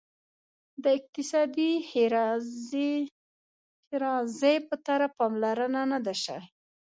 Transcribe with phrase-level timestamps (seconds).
[0.83, 1.71] د اقتصادي
[3.91, 6.47] ښیرازي په طرف پاملرنه نه ده شوې.